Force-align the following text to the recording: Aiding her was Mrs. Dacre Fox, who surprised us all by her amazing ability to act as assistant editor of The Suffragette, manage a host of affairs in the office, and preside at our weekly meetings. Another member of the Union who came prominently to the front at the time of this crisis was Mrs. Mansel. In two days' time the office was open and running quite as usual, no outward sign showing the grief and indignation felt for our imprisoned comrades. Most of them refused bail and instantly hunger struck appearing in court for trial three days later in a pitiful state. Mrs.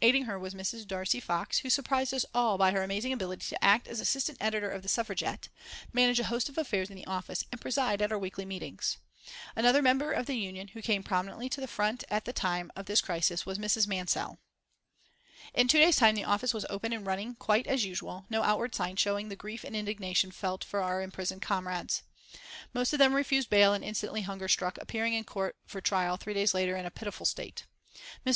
Aiding 0.00 0.26
her 0.26 0.38
was 0.38 0.54
Mrs. 0.54 0.86
Dacre 0.86 1.20
Fox, 1.20 1.58
who 1.58 1.68
surprised 1.68 2.14
us 2.14 2.24
all 2.32 2.56
by 2.56 2.70
her 2.70 2.84
amazing 2.84 3.12
ability 3.12 3.46
to 3.48 3.64
act 3.64 3.88
as 3.88 3.98
assistant 3.98 4.38
editor 4.40 4.70
of 4.70 4.82
The 4.84 4.88
Suffragette, 4.88 5.48
manage 5.92 6.20
a 6.20 6.26
host 6.30 6.48
of 6.48 6.56
affairs 6.56 6.88
in 6.88 6.94
the 6.94 7.04
office, 7.06 7.42
and 7.50 7.60
preside 7.60 8.00
at 8.00 8.12
our 8.12 8.18
weekly 8.20 8.44
meetings. 8.44 8.98
Another 9.56 9.82
member 9.82 10.12
of 10.12 10.26
the 10.26 10.36
Union 10.36 10.68
who 10.68 10.82
came 10.82 11.02
prominently 11.02 11.48
to 11.48 11.60
the 11.60 11.66
front 11.66 12.04
at 12.10 12.26
the 12.26 12.32
time 12.32 12.70
of 12.76 12.86
this 12.86 13.00
crisis 13.00 13.44
was 13.44 13.58
Mrs. 13.58 13.88
Mansel. 13.88 14.38
In 15.52 15.66
two 15.66 15.78
days' 15.78 15.96
time 15.96 16.14
the 16.14 16.22
office 16.22 16.54
was 16.54 16.64
open 16.70 16.92
and 16.92 17.04
running 17.04 17.34
quite 17.34 17.66
as 17.66 17.84
usual, 17.84 18.24
no 18.30 18.44
outward 18.44 18.76
sign 18.76 18.94
showing 18.94 19.30
the 19.30 19.34
grief 19.34 19.64
and 19.64 19.74
indignation 19.74 20.30
felt 20.30 20.62
for 20.62 20.80
our 20.80 21.02
imprisoned 21.02 21.42
comrades. 21.42 22.04
Most 22.72 22.92
of 22.92 23.00
them 23.00 23.14
refused 23.14 23.50
bail 23.50 23.74
and 23.74 23.82
instantly 23.82 24.22
hunger 24.22 24.46
struck 24.46 24.78
appearing 24.80 25.14
in 25.14 25.24
court 25.24 25.56
for 25.66 25.80
trial 25.80 26.16
three 26.16 26.34
days 26.34 26.54
later 26.54 26.76
in 26.76 26.86
a 26.86 26.90
pitiful 26.92 27.26
state. 27.26 27.64
Mrs. 28.24 28.30